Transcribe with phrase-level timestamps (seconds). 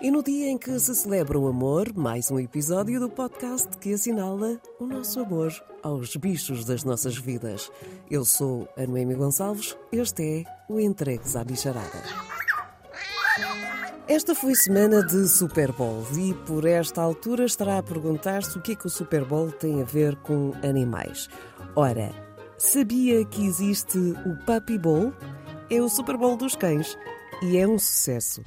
[0.00, 3.92] E no dia em que se celebra o amor, mais um episódio do podcast que
[3.92, 7.70] assinala o nosso amor aos bichos das nossas vidas.
[8.10, 12.02] Eu sou a Noemi Gonçalves, este é o Entregues à Bicharada.
[14.06, 18.72] Esta foi semana de Super Bowl e por esta altura estará a perguntar-se o que
[18.72, 21.28] é que o Super Bowl tem a ver com animais.
[21.76, 22.12] Ora,
[22.56, 25.12] sabia que existe o Puppy Bowl?
[25.68, 26.96] É o Super Bowl dos cães
[27.42, 28.44] e é um sucesso.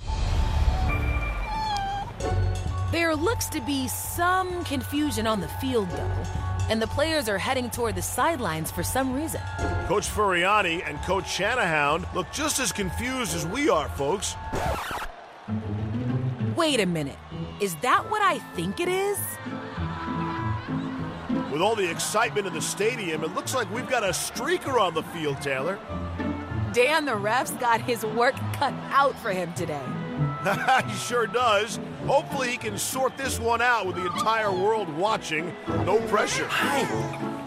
[2.92, 6.11] There looks to be some confusion on the field, though,
[6.70, 9.39] and the players are heading toward the sidelines for some reason.
[9.88, 14.36] Coach Furiani and Coach Shanahan look just as confused as we are, folks.
[16.56, 17.18] Wait a minute.
[17.62, 19.18] Is that what I think it is?
[21.51, 24.93] With all the excitement in the stadium, it looks like we've got a streaker on
[24.93, 25.79] the field, Taylor.
[26.74, 29.84] Dan, the ref's got his work cut out for him today.
[30.88, 31.79] he sure does.
[32.08, 35.54] Hopefully, he can sort this one out with the entire world watching.
[35.86, 36.48] No pressure.
[36.50, 37.42] Hi.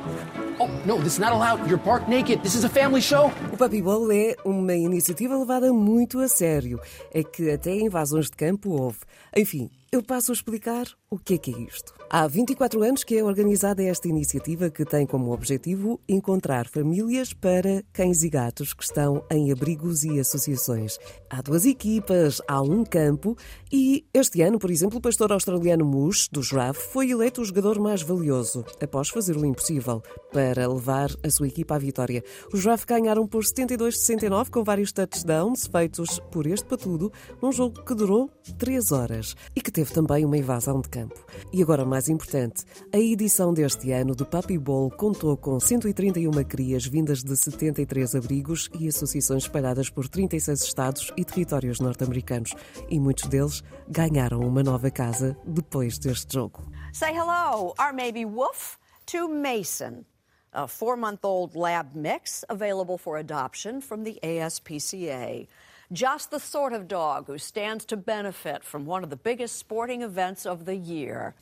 [0.60, 1.66] Oh, no, this is not allowed.
[1.68, 2.42] You're bark naked.
[2.42, 3.32] This is a family show.
[3.52, 6.78] O Puppy Bowl é uma iniciativa levada muito a sério.
[7.10, 9.00] É que até invasões de campo houve.
[9.36, 11.94] Enfim, eu passo a explicar o que é que é isto.
[12.10, 17.82] Há 24 anos que é organizada esta iniciativa que tem como objetivo encontrar famílias para
[17.92, 20.98] cães e gatos que estão em abrigos e associações.
[21.28, 23.36] Há duas equipas, há um campo
[23.72, 27.80] e este ano, por exemplo, o pastor australiano Mush, do Giraffe, foi eleito o jogador
[27.80, 32.22] mais valioso, após fazer o impossível para levar a sua equipa à vitória.
[32.52, 37.10] Os Giraffe ganharam por 72-69 com vários touchdowns feitos por este patudo
[37.42, 41.24] num jogo que durou 3 horas e que teve também uma invasão de campo.
[41.52, 46.84] E agora, mais importante, a edição deste ano do Puppy Bowl contou com 131 crias
[46.84, 52.52] vindas de 73 abrigos e associações espalhadas por 36 estados e territórios norte-americanos.
[52.90, 56.68] E muitos deles ganharam uma nova casa depois deste jogo.
[56.92, 60.04] Say hello, or maybe woof, to Mason,
[60.52, 65.46] a four month old lab mix available for adoption from the ASPCA.
[65.92, 70.02] Just the sort of dog who stands to benefit from one of the biggest sporting
[70.02, 71.36] events of the year.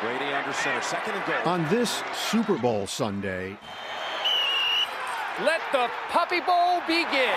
[0.00, 1.52] Brady under center, second and goal.
[1.52, 3.58] On this Super Bowl Sunday,
[5.44, 7.36] Let the Puppy Bowl begin.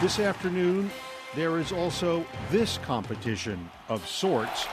[0.00, 0.90] this afternoon,
[1.34, 4.66] there is also this competition of sorts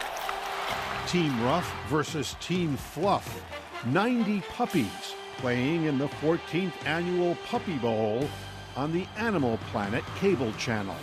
[1.07, 3.43] Team Rough versus Team Fluff.
[3.85, 8.27] 90 puppies playing in the 14th annual Puppy Bowl
[8.77, 10.95] on the Animal Planet cable channel.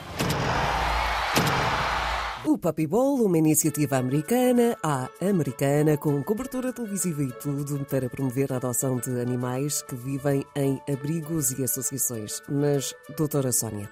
[2.47, 8.53] O Puppy Bowl, uma iniciativa americana, à americana, com cobertura televisiva e tudo, para promover
[8.53, 12.43] a adoção de animais que vivem em abrigos e associações.
[12.47, 13.89] Mas, doutora Sónia,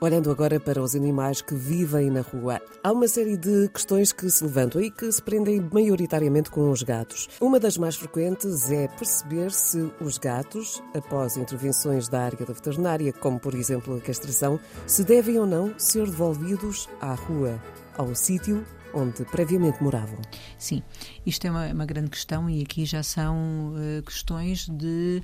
[0.00, 4.30] olhando agora para os animais que vivem na rua, há uma série de questões que
[4.30, 7.28] se levantam e que se prendem maioritariamente com os gatos.
[7.38, 13.12] Uma das mais frequentes é perceber se os gatos, após intervenções da área da veterinária,
[13.12, 17.60] como por exemplo a castração, se devem ou não ser devolvidos à rua
[17.96, 18.64] ao sítio
[18.94, 20.18] onde previamente moravam.
[20.58, 20.82] Sim,
[21.24, 25.22] isto é uma, uma grande questão e aqui já são uh, questões de,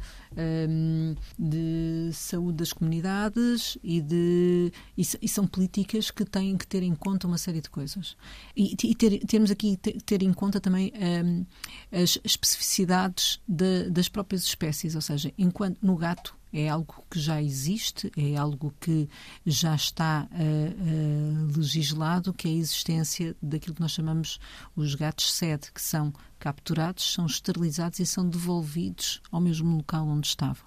[0.69, 6.82] um, de saúde das comunidades e, de, e, e, são políticas que têm que ter
[6.82, 8.16] em conta uma série de coisas.
[8.56, 10.93] E, e ter, termos aqui ter, ter em conta também
[11.25, 11.44] um,
[11.93, 17.42] as especificidades de, das próprias espécies, ou seja, enquanto no gato é algo que já
[17.42, 19.08] existe, é algo que
[19.44, 24.38] já está uh, uh, legislado, que é a existência daquilo que nós chamamos
[24.74, 30.26] os gatos sede, que são capturados, são esterilizados e são devolvidos ao mesmo local onde
[30.26, 30.66] estavam.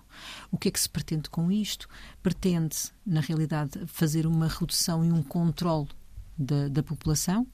[0.51, 1.88] O que é que se pretende com isto?
[2.22, 2.75] Pretende,
[3.06, 5.88] na realidade, fazer uma redução e um controle
[6.39, 7.45] da, da, população.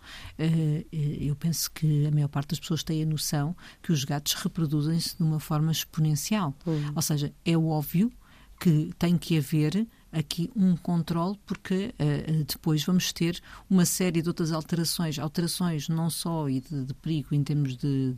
[0.92, 5.18] Eu penso que a maior parte das pessoas tem a noção que os gatos reproduzem-se
[5.18, 6.54] de uma forma exponencial.
[6.66, 6.92] Uhum.
[6.96, 8.12] Ou seja, é óbvio
[8.60, 14.30] que tem que haver aqui um controle, porque uh, depois vamos ter uma série de
[14.30, 18.16] outras alterações, alterações não só e de, de perigo em termos de,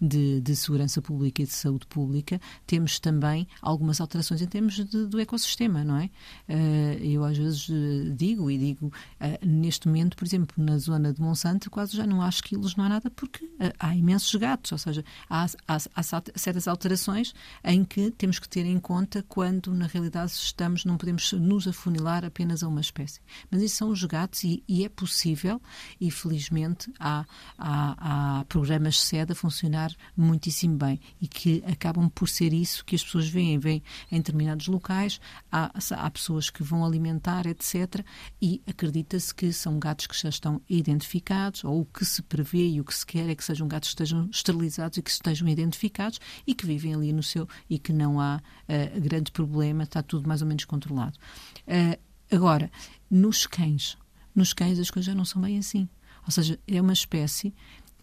[0.00, 5.20] de, de, segurança pública e de saúde pública, temos também algumas alterações em termos do
[5.20, 6.10] ecossistema, não é?
[6.48, 7.68] Uh, eu às vezes
[8.16, 12.22] digo, e digo, uh, neste momento, por exemplo, na zona de Monsanto, quase já não
[12.22, 13.48] há esquilos, não há nada, porque
[13.78, 18.64] há imensos gatos, ou seja, há, há, há certas alterações em que temos que ter
[18.64, 23.20] em conta quando, na realidade, estamos, não podemos vamos nos afunilar apenas a uma espécie.
[23.50, 25.60] Mas isso são os gatos e, e é possível,
[26.00, 27.26] e felizmente há,
[27.58, 32.94] há, há programas SED a funcionar muitíssimo bem e que acabam por ser isso que
[32.94, 35.20] as pessoas veem, veem em determinados locais,
[35.50, 38.04] há, há pessoas que vão alimentar, etc.
[38.40, 42.80] E acredita-se que são gatos que já estão identificados, ou o que se prevê e
[42.80, 46.20] o que se quer é que sejam gatos que estejam esterilizados e que estejam identificados
[46.46, 50.28] e que vivem ali no seu e que não há uh, grande problema, está tudo
[50.28, 50.97] mais ou menos controlado.
[51.06, 51.98] Uh,
[52.34, 52.70] agora,
[53.10, 53.96] nos cães,
[54.34, 55.88] nos cães as coisas já não são bem assim.
[56.24, 57.54] Ou seja, é uma espécie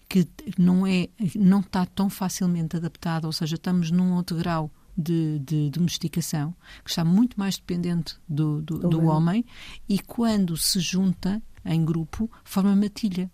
[0.07, 0.27] que
[0.57, 5.69] não é não está tão facilmente adaptada, ou seja, estamos num outro grau de, de,
[5.69, 9.45] domesticação, que está muito mais dependente do, do, do homem,
[9.89, 13.29] e quando se junta em grupo, forma matilha.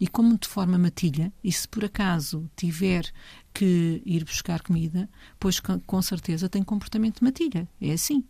[0.00, 3.12] E como de forma matilha, e se por acaso tiver
[3.54, 5.08] que ir buscar comida,
[5.38, 7.68] pois com certeza tem comportamento de matilha.
[7.80, 8.24] É assim.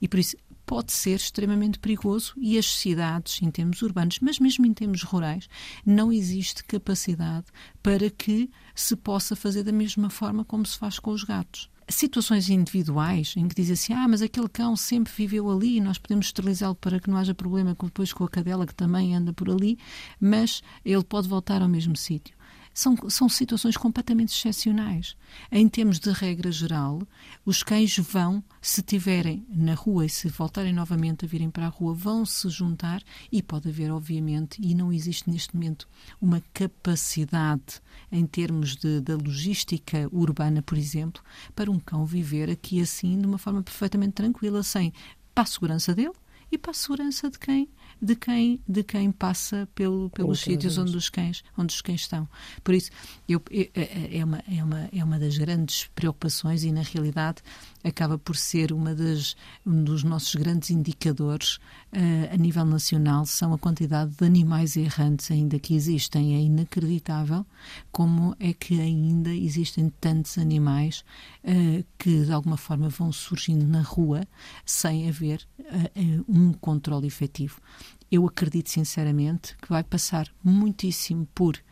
[0.00, 0.36] E por isso
[0.68, 5.48] pode ser extremamente perigoso e as cidades, em termos urbanos, mas mesmo em termos rurais,
[5.84, 7.46] não existe capacidade
[7.82, 11.70] para que se possa fazer da mesma forma como se faz com os gatos.
[11.88, 15.96] Situações individuais em que diz assim, ah, mas aquele cão sempre viveu ali e nós
[15.96, 19.48] podemos esterilizá-lo para que não haja problema depois com a cadela que também anda por
[19.48, 19.78] ali,
[20.20, 22.36] mas ele pode voltar ao mesmo sítio
[22.78, 25.16] são, são situações completamente excepcionais.
[25.50, 27.02] Em termos de regra geral,
[27.44, 31.70] os cães vão, se estiverem na rua e se voltarem novamente a virem para a
[31.70, 33.02] rua, vão se juntar
[33.32, 35.88] e pode haver, obviamente, e não existe neste momento
[36.20, 37.80] uma capacidade
[38.12, 41.20] em termos de, da logística urbana, por exemplo,
[41.56, 44.92] para um cão viver aqui assim de uma forma perfeitamente tranquila, sem
[45.34, 46.14] para a segurança dele
[46.50, 47.68] e para a segurança de quem
[48.00, 52.28] de quem, de quem passa pelo, pelos sítios onde os, cães, onde os cães estão.
[52.62, 52.90] Por isso,
[53.28, 57.42] eu, é, é, é, uma, é, uma, é uma das grandes preocupações e, na realidade,
[57.82, 59.36] acaba por ser uma das,
[59.66, 61.56] um dos nossos grandes indicadores
[61.92, 66.34] uh, a nível nacional são a quantidade de animais errantes ainda que existem.
[66.36, 67.46] É inacreditável
[67.90, 71.04] como é que ainda existem tantos animais
[71.44, 74.26] uh, que de alguma forma vão surgindo na rua
[74.64, 77.60] sem haver uh, um controle efetivo.
[78.10, 81.62] Eu acredito sinceramente que vai passar muitíssimo por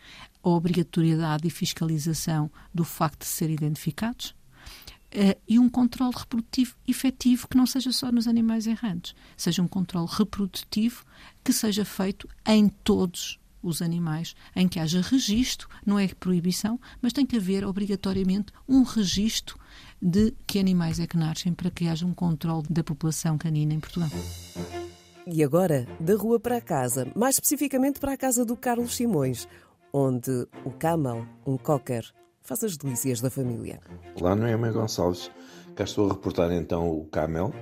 [0.42, 4.34] a obrigatoriedade e fiscalização do facto de ser identificados,
[5.14, 9.68] Uh, e um controle reprodutivo efetivo que não seja só nos animais errantes, seja um
[9.68, 11.04] controle reprodutivo
[11.44, 17.12] que seja feito em todos os animais, em que haja registro, não é proibição, mas
[17.12, 19.58] tem que haver obrigatoriamente um registro
[20.02, 23.80] de que animais é que nascem para que haja um controle da população canina em
[23.80, 24.10] Portugal.
[25.28, 29.48] E agora, da rua para a casa, mais especificamente para a casa do Carlos Simões,
[29.92, 32.04] onde o Camel, um cocker,
[32.42, 33.80] faz as delícias da família.
[34.14, 35.28] Olá, Noemi Gonçalves.
[35.74, 37.52] Cá estou a reportar então o Camel,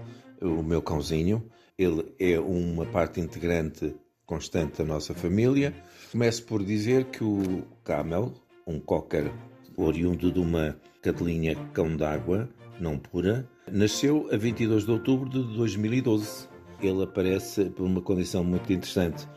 [0.43, 1.43] o meu cãozinho.
[1.78, 3.96] Ele é uma parte integrante
[4.26, 5.75] constante da nossa família.
[6.12, 8.31] Começo por dizer que o Camel,
[8.67, 9.32] um cocker
[9.75, 12.46] oriundo de uma cadelinha cão d'água,
[12.78, 16.52] não pura, nasceu a 22 de outubro de 2012.
[16.86, 19.28] Ele aparece por uma condição muito interessante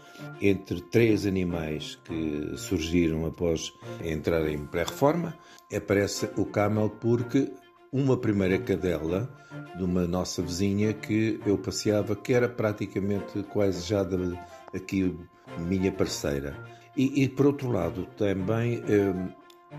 [0.41, 3.73] entre três animais que surgiram após
[4.03, 5.38] entrar em pré-reforma.
[5.73, 7.51] Aparece o camel porque
[7.91, 9.29] uma primeira cadela
[9.77, 14.38] de uma nossa vizinha que eu passeava, que era praticamente quase já de,
[14.73, 15.15] aqui
[15.59, 16.57] minha parceira.
[16.95, 19.29] E, e por outro lado, também um,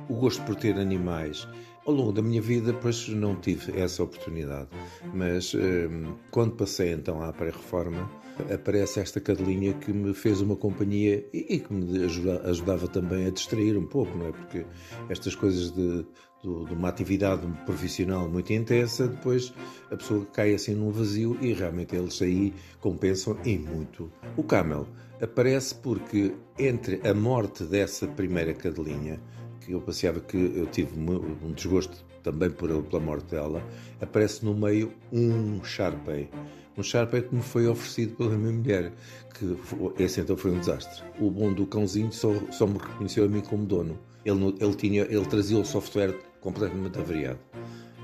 [0.09, 1.49] o gosto por ter animais
[1.89, 4.69] ao longo da minha vida, pois não tive essa oportunidade,
[5.15, 8.11] mas hum, quando passei então à pré-reforma,
[8.53, 13.31] aparece esta cadelinha que me fez uma companhia e, que me ajuda, ajudava também a
[13.31, 14.33] distrair um pouco, não é?
[14.33, 14.67] Porque
[15.09, 16.05] estas coisas de,
[16.45, 19.55] de, de, uma atividade profissional muito intensa, depois
[19.91, 24.13] a pessoa cai assim num vazio e realmente eles aí compensam e muito.
[24.37, 24.87] O Camel
[25.23, 29.19] aparece porque entre a morte dessa primeira cadelinha
[29.69, 33.63] que eu passeava que eu tive um desgosto também por, pela morte dela,
[34.01, 36.31] aparece no meio um Sharpei.
[36.77, 38.93] Um Sharpei que me foi oferecido pela minha mulher,
[39.35, 41.05] que esse então foi um desastre.
[41.21, 43.99] O bom do cãozinho só, só me reconheceu a mim como dono.
[44.25, 47.39] Ele, ele, tinha, ele trazia o software completamente avariado.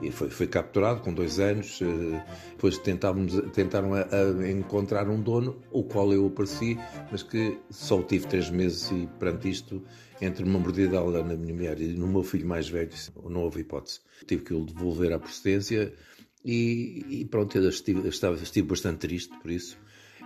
[0.06, 1.80] E foi, foi capturado com dois anos.
[1.80, 6.78] Eh, depois tentávamos, tentaram a, a encontrar um dono, o qual eu apareci,
[7.10, 9.82] mas que só tive três meses e perante isto
[10.20, 12.90] entre uma mordida na minha mulher e no meu filho mais velho,
[13.28, 14.00] não houve hipótese.
[14.26, 15.92] Tive que o devolver à procedência
[16.44, 19.76] e, e pronto, eu estive, estava, estive bastante triste por isso.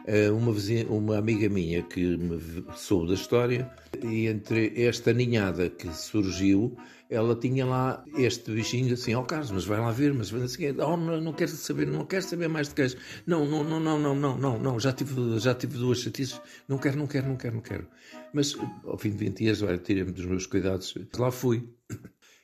[0.09, 2.41] eh, uma, vizinha, uma amiga minha que me
[2.77, 3.71] soube da história,
[4.03, 6.77] e entre esta ninhada que surgiu,
[7.11, 10.71] ela tinha lá este bichinho assim, ó oh, Carlos, mas vai lá ver, mas assim,
[10.79, 12.97] oh, não quero saber, não quero saber mais de queijo.
[13.27, 16.79] Não, não, não, não, não, não, não, não, já tive, já tive duas chatices, não
[16.79, 17.87] quero, não quero, não quero, não quero.
[18.33, 21.69] Mas ao fim de 20 dias, olha, tirei-me dos meus cuidados, lá fui.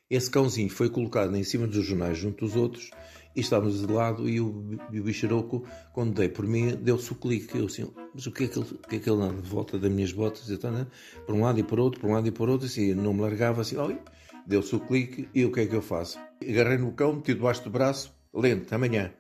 [0.09, 2.91] Esse cãozinho foi colocado em cima dos jornais junto dos outros
[3.35, 7.15] e estávamos de lado e o, e o bicharoco, quando dei por mim, deu-se o
[7.15, 7.59] clique.
[7.59, 9.49] Eu assim, mas o que é que ele, o que é que ele anda de
[9.49, 10.49] volta das minhas botas?
[10.51, 10.87] Então, né?
[11.27, 13.23] Por um lado e por outro, por um lado e por outro, assim, não me
[13.23, 13.99] largava assim, oi,
[14.47, 16.19] deu-se o clique e o que é que eu faço?
[16.43, 19.13] Agarrei no cão, meti debaixo do braço, lento, amanhã.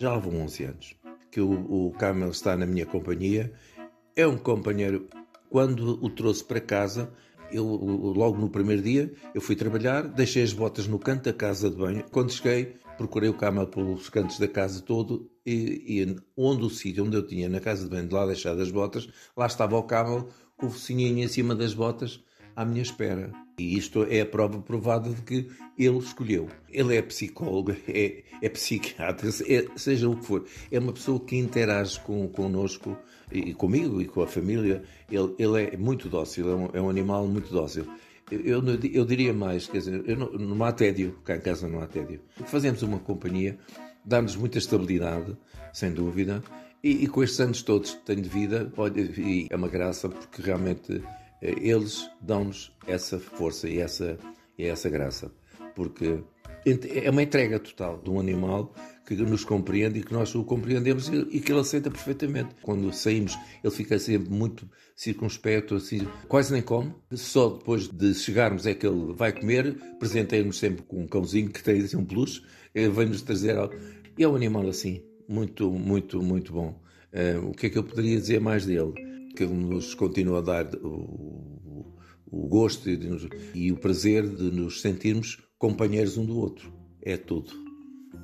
[0.00, 3.52] Já vão 11 anos que o, o Camel está na minha companhia.
[4.14, 5.08] É um companheiro.
[5.50, 7.12] Quando o trouxe para casa,
[7.50, 11.68] eu, logo no primeiro dia, eu fui trabalhar, deixei as botas no canto da casa
[11.68, 12.04] de banho.
[12.10, 17.04] Quando cheguei, procurei o camel pelos cantos da casa todo e, e onde o sítio
[17.04, 19.82] onde eu tinha na casa de banho de lá deixado as botas, lá estava o
[19.82, 22.22] camel com o focinhinho em cima das botas
[22.56, 23.30] à minha espera.
[23.58, 26.48] E isto é a prova provada de que ele escolheu.
[26.68, 30.44] Ele é psicólogo, é, é psiquiatra, é, seja o que for.
[30.70, 32.96] É uma pessoa que interage com, connosco
[33.30, 34.82] e comigo e com a família.
[35.10, 37.86] Ele, ele é muito dócil, é um, é um animal muito dócil.
[38.30, 41.80] Eu, eu, diria mais, quer dizer, eu não, não há tédio, cá em casa não
[41.80, 42.20] há tédio.
[42.46, 43.58] Fazemos uma companhia,
[44.04, 45.36] dá-nos muita estabilidade,
[45.72, 46.42] sem dúvida,
[46.82, 49.10] e, e, com estes anos todos que tenho de vida, olha,
[49.48, 51.02] é uma graça porque realmente
[51.44, 54.18] eles dão-nos essa força e essa,
[54.58, 55.32] e essa graça.
[55.74, 56.22] Porque
[56.66, 58.74] é uma entrega total de um animal
[59.06, 62.54] que nos compreende e que nós o compreendemos e que ele aceita perfeitamente.
[62.62, 66.94] Quando saímos, ele fica sempre muito circunspecto, assim, quase nem come.
[67.12, 69.76] Só depois de chegarmos é que ele vai comer.
[69.98, 72.42] Presentei-nos sempre com um cãozinho que tem assim, um peluche,
[72.74, 73.74] vem-nos trazer algo.
[74.16, 76.80] E é um animal assim, muito, muito, muito bom.
[77.12, 78.92] Uh, o que é que eu poderia dizer mais dele?
[79.36, 81.94] Que nos continua a dar o,
[82.26, 82.98] o gosto e,
[83.54, 86.72] e o prazer de nos sentirmos companheiros um do outro.
[87.02, 87.52] É tudo.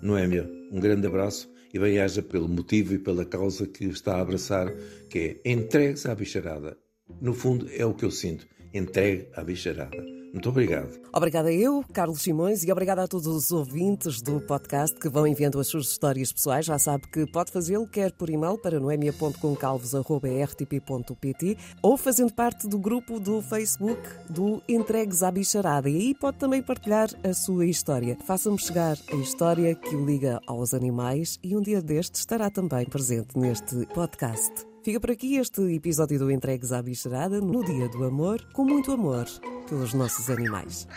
[0.03, 0.47] Não é, meu?
[0.73, 4.73] Um grande abraço e bem-aja pelo motivo e pela causa que está a abraçar,
[5.09, 6.77] que é entregue-se à bicharada.
[7.21, 8.47] No fundo, é o que eu sinto.
[8.73, 10.20] Entregue à bicharada.
[10.33, 10.99] Muito obrigado.
[11.13, 15.59] Obrigada eu, Carlos Simões, e obrigada a todos os ouvintes do podcast que vão enviando
[15.59, 16.65] as suas histórias pessoais.
[16.65, 23.19] Já sabe que pode fazê-lo quer por e-mail para noemia.concalvos.rtp.pt ou fazendo parte do grupo
[23.19, 25.89] do Facebook do Entregues à Bicharada.
[25.91, 28.17] E aí pode também partilhar a sua história.
[28.25, 32.87] Faça-me chegar a história que o liga aos animais e um dia deste estará também
[32.87, 34.70] presente neste podcast.
[34.83, 38.91] Fica por aqui este episódio do Entregues à Bicharada no Dia do Amor, com muito
[38.93, 39.27] amor
[39.69, 40.89] pelos nossos animais.